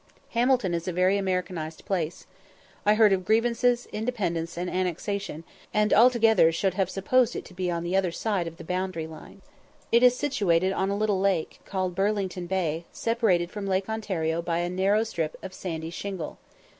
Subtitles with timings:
[0.31, 2.25] Hamilton is a very Americanised place.
[2.87, 5.43] I heard of "grievances, independence, and annexation,"
[5.75, 9.05] and, altogether, should have supposed it to be on the other side of the boundary
[9.05, 9.43] line.
[9.91, 14.57] It is situated on a little lake, called Burlington Bay, separated from Lake Ontario by
[14.57, 16.39] a narrow strip of sandy shingle.